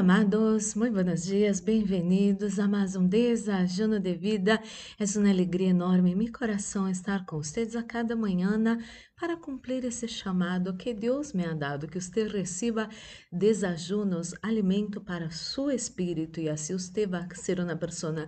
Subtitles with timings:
[0.00, 4.58] Amados, muito buenos dias, bem-vindos a mais um Desajuno de Vida.
[4.98, 8.78] É uma alegria enorme em meu coração estar com vocês a cada manhã
[9.14, 12.88] para cumprir esse chamado que Deus me ha dado, que você receba
[13.30, 18.26] desajunos, alimento para seu espírito e assim você vai ser uma pessoa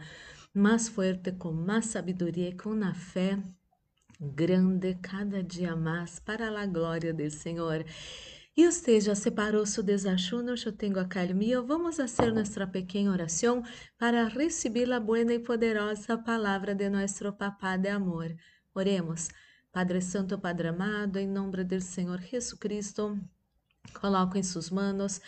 [0.52, 3.38] mais forte, com mais sabedoria e com uma fé
[4.20, 7.82] grande cada dia mais para a glória do Senhor.
[8.54, 11.62] E você já separou seu desajuno, eu tenho a calmia.
[11.62, 13.62] Vamos fazer nossa pequena oração
[13.96, 18.34] para receber a boa e poderosa palavra de nosso Papá de amor.
[18.74, 19.30] Oremos.
[19.72, 23.18] Padre Santo, Padre amado, em nome do Senhor Jesus Cristo,
[23.94, 25.18] coloco em suas mãos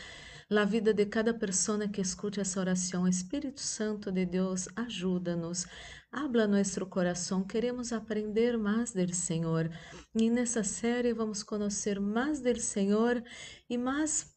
[0.50, 3.08] a vida de cada pessoa que escute essa oração.
[3.08, 5.66] Espírito Santo de Deus, ajuda-nos.
[6.12, 9.70] Habla nosso coração, queremos aprender mais do Senhor.
[10.14, 13.22] E nessa série vamos conhecer mais do Senhor
[13.68, 14.32] e mais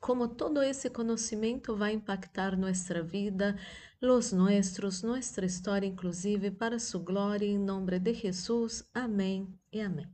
[0.00, 3.56] como todo esse conhecimento vai impactar nossa vida,
[4.02, 8.84] os nossos, nossa história, inclusive, para sua glória, em nome de Jesus.
[8.92, 10.08] Amém e amém.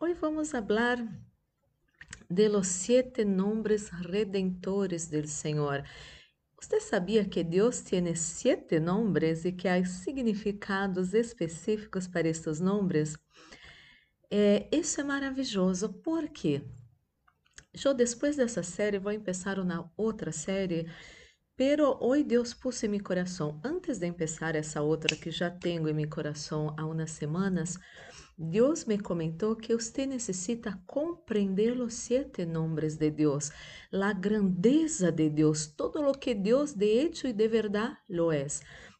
[0.00, 0.98] Hoje vamos falar
[2.34, 5.84] de los siete nombres redentores del Senhor.
[6.58, 13.18] Você sabia que Deus tem sete nomes e que há significados específicos para estes nomes?
[14.30, 16.62] É, isso é maravilhoso, porque
[17.84, 20.88] eu depois dessa série vou começar uma outra série,
[21.54, 25.86] pero hoje Deus pôs em meu coração, antes de começar essa outra que já tenho
[25.86, 27.78] em meu coração há umas semanas,
[28.36, 33.50] Deus me comentou que você necessita compreender os sete nomes de Deus,
[33.92, 38.46] a grandeza de Deus, todo o que Deus de hecho e de verdade lo é.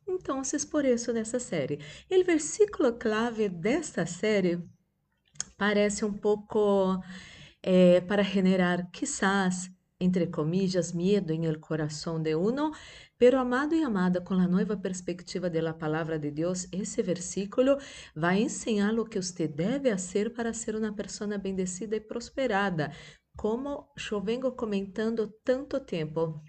[0.07, 1.79] Então, por isso nessa série.
[2.11, 4.63] O versículo clave desta série
[5.57, 7.03] parece um pouco
[7.63, 9.71] eh, para generar, quizás,
[10.03, 12.73] entre comillas, medo em el coração de uno,
[13.17, 17.79] pero amado e amada, com a nova perspectiva da palavra de Deus, esse versículo
[18.15, 22.91] vai ensinar o que você deve fazer para ser uma pessoa bendecida e prosperada,
[23.37, 26.43] como eu venho comentando tanto tempo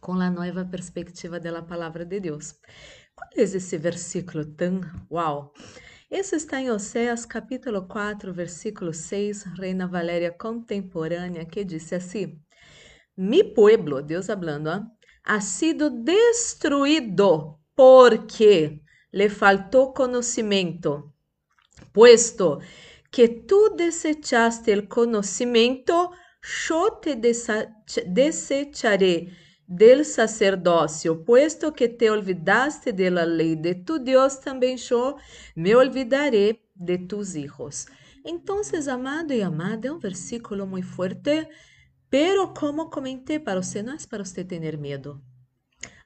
[0.00, 2.52] com a nova perspectiva da palavra de Deus.
[3.14, 5.54] Qual é esse versículo tão uau?
[6.10, 12.38] Esse está em Oséias capítulo 4, versículo 6, Reina Valéria contemporânea, que disse assim:
[13.16, 14.80] Mi pueblo, Deus hablando, ¿eh?
[15.24, 21.14] ha sido destruído porque le faltó conocimiento,
[21.92, 22.60] puesto
[23.10, 26.12] que tú desechaste el conocimiento,
[26.66, 27.14] yo te
[28.06, 29.36] desecharé
[29.66, 35.16] del sacerdocio, puesto que te olvidaste de la ley de tu Dios, también yo
[35.54, 37.86] me olvidaré de tus hijos.
[38.24, 41.48] Entonces, amado y amada, é um versículo muito forte
[42.12, 45.18] Pero como comentei para você, não é para você ter medo.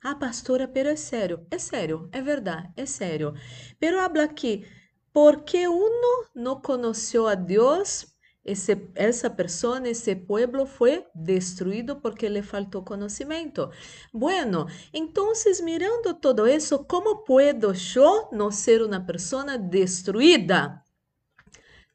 [0.00, 1.44] Ah, pastora, pero é sério.
[1.50, 3.34] É sério, é verdade, é sério.
[3.80, 4.64] Pero habla aqui,
[5.12, 8.06] porque uno não conheceu a Deus,
[8.44, 13.68] esse, essa pessoa, esse pueblo foi destruído porque lhe faltou conhecimento.
[14.14, 20.80] Bueno, então, mirando todo isso, como puedo eu não ser uma pessoa destruída?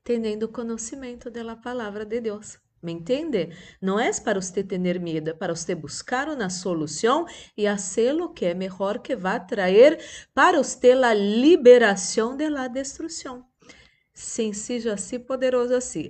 [0.04, 2.60] Tendo conhecimento da palavra de Deus.
[2.81, 3.50] ¿Me entende?
[3.80, 7.25] Não é para você ter medo, é para você buscar uma solução
[7.56, 10.00] e fazer o que é melhor que vai trazer
[10.34, 13.46] para você a liberação de la destruição.
[14.14, 16.09] Sencillo assim, poderoso assim.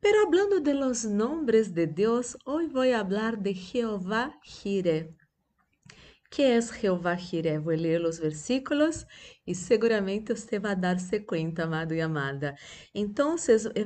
[0.00, 5.21] Pero hablando de los nombres de Deus, hoje vou falar de Jeová Jireh
[6.32, 7.58] que é Jeová Jireh?
[7.58, 9.06] Vou ler os versículos
[9.46, 11.20] e seguramente você vai dar-se
[11.60, 12.56] amado e amada.
[12.94, 13.36] Então,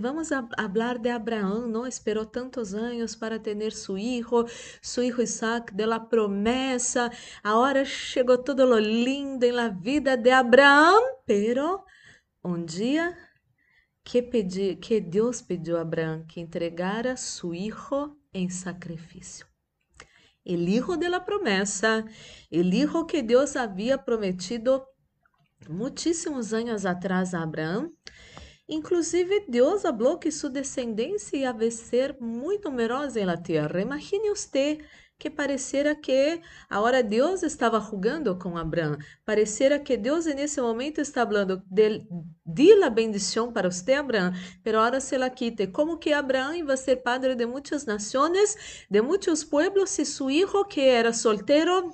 [0.00, 4.46] vamos falar de Abraão, não esperou tantos anos para ter seu filho,
[4.80, 7.10] seu filho Isaac, de la promessa.
[7.42, 11.84] Agora chegou tudo lo lindo na vida de Abraão, pero
[12.44, 13.18] um dia
[14.04, 19.45] que, pedi, que Deus pediu a Abraão que entregara seu filho em sacrifício
[20.46, 22.04] el hijo de la promessa,
[22.50, 24.88] el hijo que Deus havia prometido
[25.68, 27.92] muitíssimos anos atrás a Abraão.
[28.68, 33.80] Inclusive, Deus falou que sua descendência ia ser muito numerosa na terra.
[33.80, 34.78] Imagine você
[35.18, 38.98] que parecerá que agora Deus estava jugando com Abraão.
[39.24, 42.06] Parecerá que Deus nesse momento está falando de,
[42.44, 44.32] de la bendição para você, Abraão,
[44.62, 45.68] pero agora se la quite.
[45.68, 50.64] Como que Abraão ia ser padre de muitas nações, de muitos pueblos, e seu filho,
[50.66, 51.92] que era solteiro,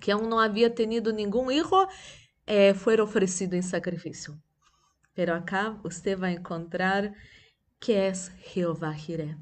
[0.00, 1.88] que aún não havia tenido nenhum filho,
[2.46, 4.36] eh, foi oferecido em sacrifício.
[5.20, 7.12] Pero acá você vai encontrar
[7.78, 8.10] que é
[8.54, 9.36] Jeová Jireh.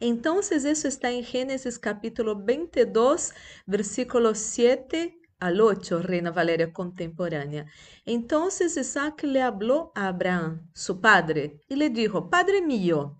[0.00, 3.32] Então, isso está em Gênesis capítulo 22,
[3.66, 7.66] versículo 7 al 8, Reina Valéria contemporânea.
[8.06, 13.16] Então, Isaac le habló a Abraão, su padre, e le dijo, Padre mío.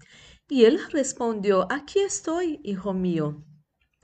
[0.49, 3.45] E ele respondeu, Aqui estou, hijo mío.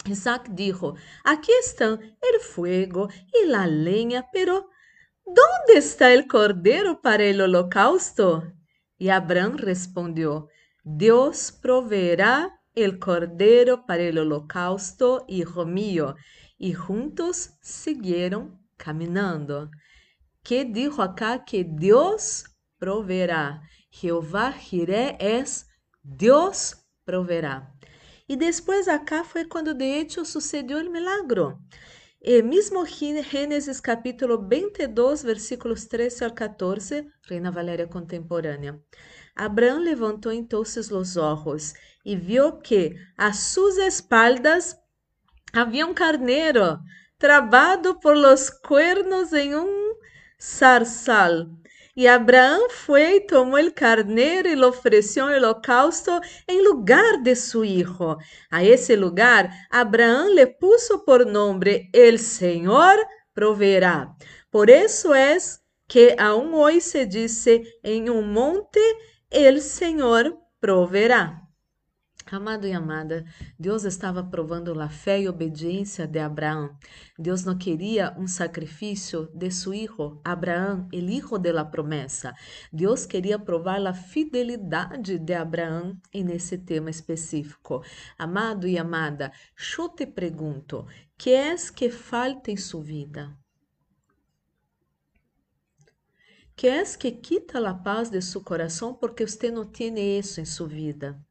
[0.09, 4.71] Isaac dijo, Aquí están el fuego y la leña, pero
[5.27, 8.53] ¿dónde está el cordero para el holocausto?
[8.97, 10.49] Y Abraham respondió,
[10.83, 16.15] Dios proveerá el cordero para el holocausto, hijo mío.
[16.59, 19.71] Y juntos siguieron caminando.
[20.43, 22.45] Que dijo acá que Dios
[22.79, 23.63] proveerá.
[23.91, 25.67] Jehová Jireh es
[26.03, 27.75] Dios proveerá.
[28.29, 31.59] E depois acá foi quando de hecho sucedeu o milagro.
[32.29, 38.81] E mesmo Gênesis capítulo 22, versículos 13 ao 14, Reina Valéria contemporânea.
[39.37, 41.73] Abraão levantou então os olhos
[42.05, 44.77] e viu que a suas espaldas
[45.53, 46.81] havia um carneiro
[47.17, 49.95] travado por los cuernos em um
[50.43, 51.47] zarzal
[51.97, 56.11] e Abraão foi, tomou o carneiro e lhe ofereceu o holocausto
[56.47, 58.19] em lugar de seu filho.
[58.51, 62.97] A esse lugar, Abraão lhe puso por nome: El Senhor
[63.33, 64.15] proverá.
[64.51, 65.39] Por isso é
[65.89, 67.47] que aún hoje se diz
[67.83, 68.81] em um monte:
[69.31, 71.46] El Senhor proverá.
[72.33, 73.25] Amado e amada,
[73.57, 76.77] Deus estava provando a fé e obediência de Abraão.
[77.17, 82.35] Deus não queria um sacrifício de seu filho, Abraão, o de la promessa.
[82.73, 87.85] Deus queria provar a fidelidade de Abraão nesse tema específico.
[88.19, 89.31] Amado e amada,
[89.79, 90.85] eu te pergunto,
[91.17, 93.39] que é que falta em sua vida?
[96.57, 100.45] Que é que quita a paz de seu coração porque você não tem isso em
[100.45, 101.25] sua vida?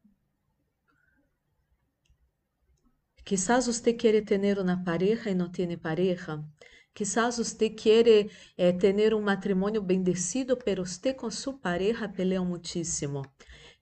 [3.25, 6.45] Quizás usted quiere tener una pareja y no tiene pareja.
[6.93, 13.23] Quizás usted quiere eh, tener un matrimonio bendecido, pero usted con su pareja pelea muchísimo.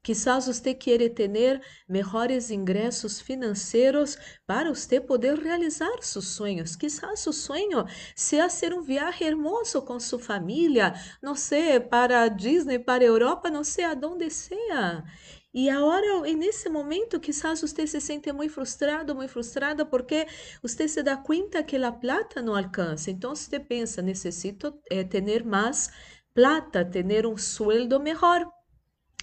[0.01, 6.77] Quizás usted quiere tener mejores ingresos financieros para usted poder realizar sus sueños.
[6.77, 7.85] Quizás su sueño
[8.15, 13.63] sea hacer un viaje hermoso con su familia, no sé, para Disney, para Europa, no
[13.63, 15.05] sé, a donde sea.
[15.53, 20.25] E agora, nesse momento, quizás você se sente muito frustrado, muito frustrada, porque
[20.63, 23.11] você se dá conta que a plata não alcança.
[23.11, 25.91] Então, você pensa, necessito eh, ter mais
[26.33, 28.49] plata, ter um sueldo melhor.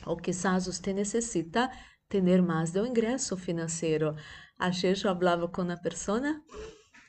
[0.07, 1.69] Ou quizás você necessita
[2.09, 4.15] ter mais de um ingresso financeiro.
[4.59, 6.21] Ayer eu falava com uma pessoa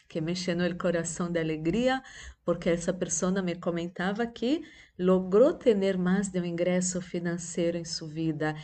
[0.10, 2.02] que me llenou o coração de alegria,
[2.44, 4.62] porque essa pessoa me comentava que
[5.00, 8.56] logrou ter mais de um ingresso financeiro em sua vida.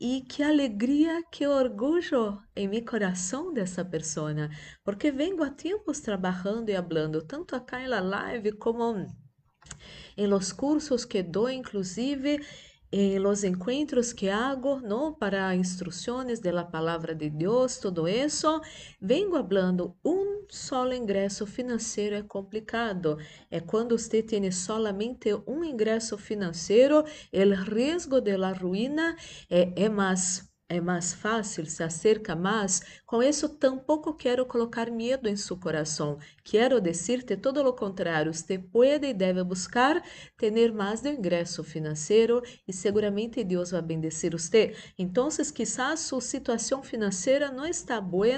[0.00, 4.48] E que alegria, que orgulho em meu coração dessa pessoa,
[4.84, 9.06] porque vengo há tempos trabalhando e falando, tanto em la live como
[10.16, 12.40] em los cursos que dou, inclusive
[12.90, 15.16] en los encuentros que hago, ¿no?
[15.18, 18.62] Para instrucciones de la palabra de Dios, todo eso,
[19.00, 23.18] vengo hablando, un solo ingreso financeiro é complicado.
[23.50, 29.16] É quando você tem solamente um ingresso financeiro, o risco de la ruína
[29.50, 32.82] é, é mais é mais fácil, se acerca mais.
[33.06, 36.18] Com isso, tampouco quero colocar medo em seu coração.
[36.44, 38.34] Quero dizer-te todo o contrário.
[38.34, 40.02] Você pode e deve buscar
[40.36, 44.74] ter mais de ingresso financeiro e seguramente Deus vai bendecir você.
[44.98, 48.28] Então, quizás sua situação financeira não está boa,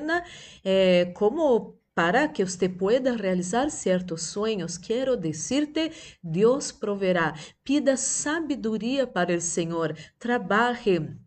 [0.65, 5.91] eh, como para que você pueda realizar certos sonhos, quero dizer-te,
[6.23, 7.35] Deus proverá.
[7.65, 9.97] Pida sabedoria para o Senhor.
[10.19, 11.19] Trabalhe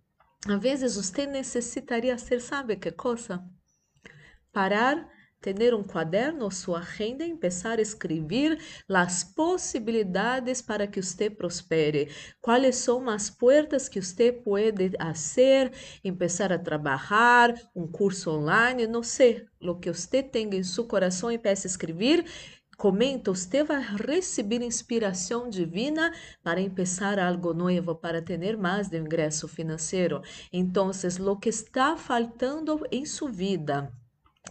[0.48, 3.44] às vezes você necessitaria ser, sabe que coisa?
[4.52, 5.08] Parar,
[5.76, 8.58] um quaderno ou sua agenda e começar a escrever
[8.88, 12.10] as possibilidades para que você prospere.
[12.42, 15.72] Quais são as portas que você pode fazer,
[16.02, 19.46] começar a trabalhar, um curso online, não sei.
[19.60, 22.26] O que você tem em seu coração e comece a escrever
[22.78, 26.12] Comenta, você vai receber inspiração divina
[26.44, 30.22] para começar algo novo, para ter mais de ingresso financeiro.
[30.52, 33.94] Então, o que está faltando em sua vida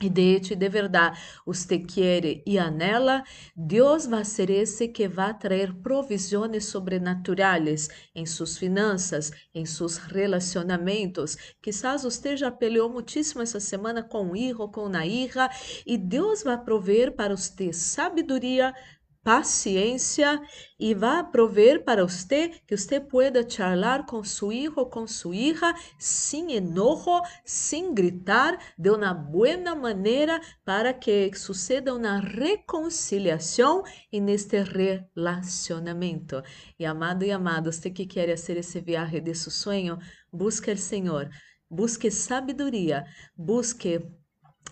[0.00, 3.22] e de hecho, de verdade, você quer e anela,
[3.54, 11.36] Deus vai ser esse que vai trazer provisões sobrenaturais em suas finanças, em seus relacionamentos.
[11.62, 15.48] Quizás você já peleou muitíssimo essa semana com o hijo, com a hija,
[15.86, 18.74] e Deus vai prover para você sabedoria
[19.22, 20.42] paciencia
[20.76, 25.32] y va a proveer para usted que usted pueda charlar con su hijo, con su
[25.32, 34.28] hija, sin enojo, sin gritar, de una buena manera para que suceda una reconciliación en
[34.28, 36.42] este relacionamiento.
[36.76, 39.98] Y amado y amado, usted que quiere hacer ese viaje de su sueño,
[40.30, 41.30] busque el Señor,
[41.68, 44.21] busque sabiduría, busque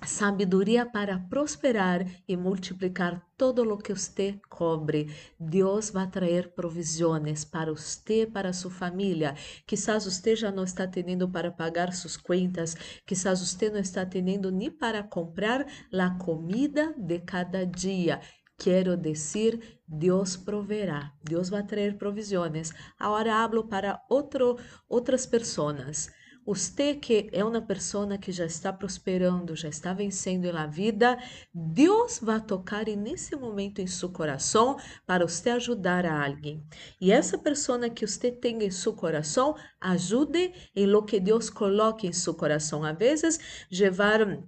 [0.06, 5.14] sabedoria para prosperar e multiplicar todo o que você cobre.
[5.38, 9.34] Deus vai trazer provisões para você, para sua família.
[9.66, 14.50] Quizás você já não está tendo para pagar suas contas, quizás você não está tendo
[14.50, 18.20] nem para comprar a comida de cada dia.
[18.58, 22.72] Quero dizer, Deus proverá, Deus vai trazer provisões.
[22.98, 26.10] Agora hablo para outro, outras pessoas.
[26.50, 31.16] Você que é uma pessoa que já está prosperando, já está vencendo na vida,
[31.54, 34.76] Deus vai tocar nesse momento em seu coração
[35.06, 36.60] para você ajudar a alguém.
[37.00, 42.08] E essa pessoa que você tem em seu coração, ajude em lo que Deus coloque
[42.08, 42.82] em seu coração.
[42.82, 43.38] Às vezes,
[43.70, 44.42] levar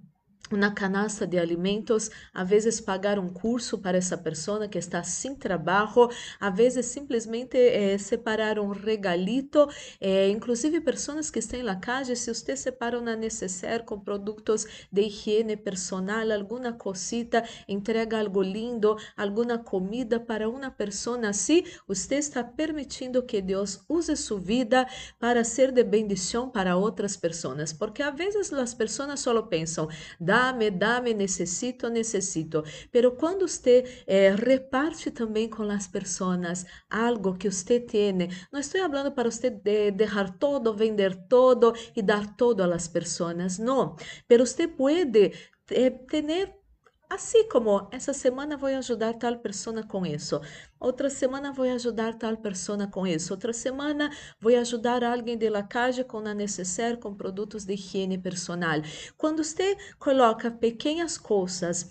[0.53, 5.35] uma canasta de alimentos, a vezes pagar um curso para essa pessoa que está sem
[5.35, 9.67] trabalho, a vezes simplesmente eh, separar um regalito,
[9.99, 15.01] eh, inclusive pessoas que estão na calle, se você separa uma necessaire com produtos de
[15.01, 22.43] higiene personal, alguma cosita, entrega algo lindo, alguma comida para uma pessoa assim, você está
[22.43, 24.87] permitindo que Deus use sua vida
[25.19, 29.87] para ser de bendição para outras pessoas, porque às vezes as pessoas só pensam,
[30.43, 32.63] dá-me, dá-me, necessito, necessito.
[32.91, 38.13] Pero quando você eh, reparte também com as pessoas algo que você tem,
[38.51, 43.57] não estou falando para você de deixar todo, vender todo e dar todo às pessoas,
[43.59, 43.95] não.
[44.27, 45.31] Pero você pode
[45.71, 46.62] eh, ter
[47.09, 50.41] Assim como essa semana vou ajudar tal pessoa com isso,
[50.79, 55.61] outra semana vou ajudar tal pessoa com isso, outra semana vou ajudar alguém de la
[55.63, 58.81] calle com a necessaire, com produtos de higiene personal.
[59.17, 61.87] Quando você coloca pequenas coisas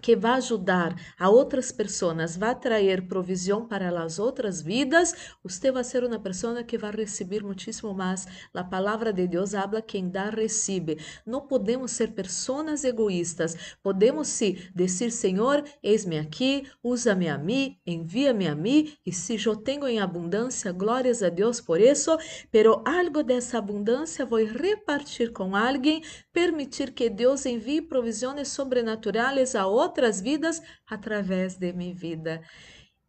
[0.00, 5.84] que vai ajudar a outras pessoas, vai trazer provisão para as outras vidas, você vai
[5.84, 8.26] ser uma pessoa que vai receber muitíssimo mais.
[8.54, 10.98] A palavra de Deus habla quem dá recebe.
[11.26, 13.76] Não podemos ser pessoas egoístas.
[13.82, 19.56] Podemos sim dizer, Senhor, eis-me aqui, usa-me a mim, envia-me a mim, e se eu
[19.56, 22.16] tenho em abundância, glórias a Deus por isso,
[22.50, 29.67] pero algo dessa abundância vou repartir com alguém, permitir que Deus envie provisões sobrenaturais a
[29.68, 32.42] outras vidas através de minha vida.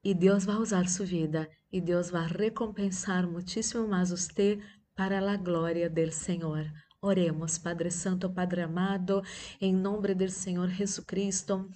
[0.03, 4.59] E Deus vai usar sua vida e Deus vai recompensar muitíssimo mais você
[4.95, 6.65] para a glória do Senhor.
[7.01, 9.21] Oremos, Padre Santo, Padre amado,
[9.61, 11.69] em nome do Senhor Jesus Cristo.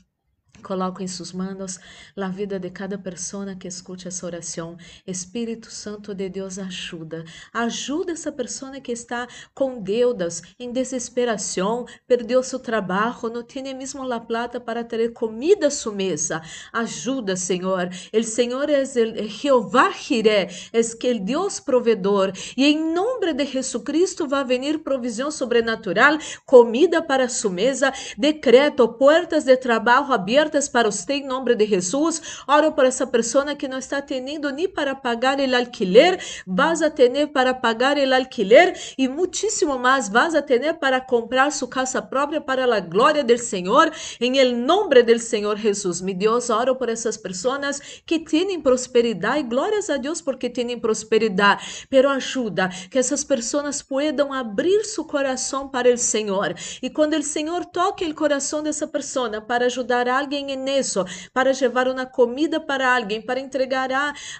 [0.63, 1.77] Coloco em suas mãos
[2.15, 4.77] a vida de cada pessoa que escute essa oração.
[5.05, 7.25] Espírito Santo de Deus, ajuda.
[7.53, 14.11] Ajuda essa pessoa que está com deudas, em desesperação, perdeu seu trabalho, não tem mesmo
[14.11, 16.41] a plata para ter comida à sua mesa.
[16.71, 17.89] Ajuda, Senhor.
[18.13, 18.85] O Senhor é
[19.27, 22.31] Jeová Jiré, é o Deus provedor.
[22.55, 27.91] E em nome de Jesus Cristo vai vir provisão sobrenatural, comida para sua mesa.
[28.17, 32.21] Decreto portas de trabalho abertas para você em nome de Jesus.
[32.47, 36.89] Oro por essa pessoa que não está tendo nem para pagar o alquiler, vas a
[36.89, 42.01] ter para pagar o alquiler e muitíssimo mais vas a ter para comprar sua casa
[42.01, 43.91] própria para a glória do Senhor.
[44.19, 49.43] Em nome do Senhor Jesus, meu Deus, oro por essas pessoas que têm prosperidade.
[49.43, 51.87] Glórias a Deus porque têm prosperidade.
[51.89, 56.53] Pero ajuda que essas pessoas puedan abrir seu coração para o Senhor.
[56.81, 61.87] E quando o Senhor toque o coração dessa pessoa para ajudar alguém nisso, para levar
[61.87, 63.89] uma comida para alguém, para entregar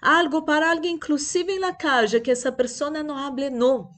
[0.01, 3.89] algo para alguém, inclusive na casa, que essa pessoa não hable não.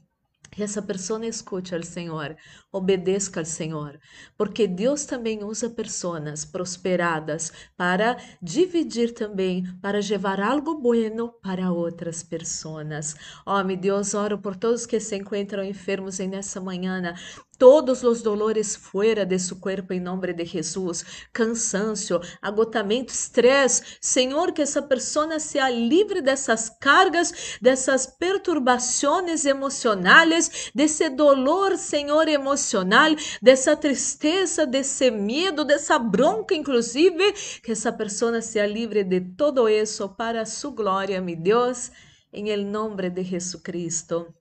[0.51, 2.33] Que essa pessoa escute ao Senhor,
[2.71, 3.99] obedeça ao Senhor,
[4.37, 12.23] porque Deus também usa pessoas prosperadas para dividir também, para levar algo bueno para outras
[12.23, 13.15] pessoas.
[13.45, 17.13] Oh, meu Deus, oro por todos que se encontram enfermos nessa manhã,
[17.57, 23.97] todos os dolores fora de seu corpo em nome de Jesus, cansancio, agotamento, estresse.
[24.01, 33.11] Senhor, que essa pessoa seja livre dessas cargas, dessas perturbações emocionais, desse dolor, Senhor, emocional,
[33.41, 37.33] dessa tristeza, desse medo, dessa bronca, inclusive,
[37.63, 41.91] que essa pessoa seja livre de todo isso para sua glória, meu Deus,
[42.31, 44.33] em nome de Jesus Cristo.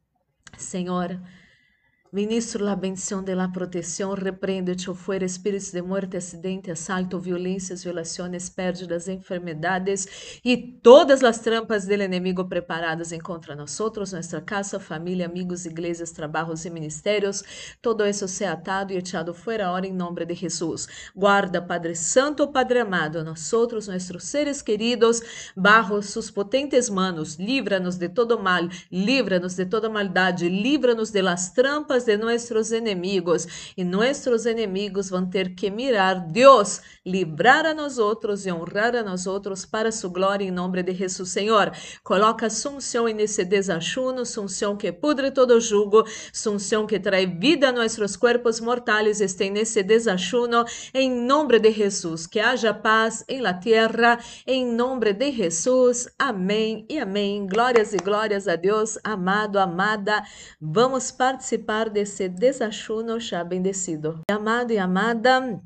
[0.57, 1.21] Senhor,
[2.15, 7.83] Ministro la bendición de la protección, repreende, echo fuera espíritos de muerte, acidente, asalto, violências,
[7.83, 14.79] violações, pérdidas, enfermedades e todas as trampas del enemigo preparadas em contra nosotros, nossa casa,
[14.79, 17.43] família, amigos, igrejas, trabalhos e ministérios.
[17.83, 20.87] Todo isso sea atado e echado fuera ahora em nome de Jesus.
[21.17, 25.21] Guarda, Padre Santo, Padre amado, nosotros, nossos seres queridos,
[25.57, 31.53] bajo sus potentes manos, líbranos de todo mal, líbranos de toda maldade, líbranos de las
[31.53, 37.99] trampas de nuestros enemigos e nuestros enemigos vão ter que mirar Deus, livrar a nós
[37.99, 41.73] outros e honrar a nós outros para sua glória em nome de Jesus Senhor.
[42.03, 48.17] Coloca sunção nesse desachuno, sunção que pudre todo jugo, sunção que traz vida a nossos
[48.17, 52.27] corpos mortais, este nesse desachuno em nome de Jesus.
[52.27, 56.09] Que haja paz em la terra, em nome de Jesus.
[56.19, 57.47] Amém e amém.
[57.47, 60.23] Glórias e glórias a Deus, amado, amada.
[60.61, 64.21] Vamos participar desse desachuno já bendecido.
[64.29, 65.63] Amado e amada,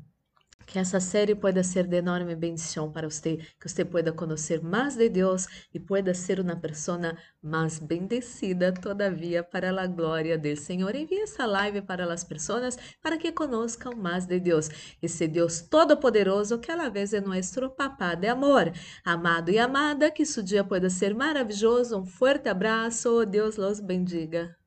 [0.67, 4.95] que essa série pueda ser de enorme bendição para você, que você pueda conhecer mais
[4.95, 10.93] de Deus e pueda ser uma pessoa mais bendecida todavia para a glória do Senhor.
[10.93, 14.69] Envie essa live para as pessoas para que conozcam mais de Deus,
[15.01, 18.71] esse Deus todo-poderoso que la vez é nosso papá de amor.
[19.03, 21.97] Amado e amada, que seu dia pueda ser maravilhoso.
[21.97, 23.25] Um forte abraço.
[23.25, 24.58] Deus los bendiga.